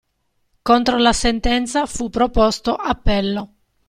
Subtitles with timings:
[0.63, 3.53] Contro la sentenza fu proposto appello.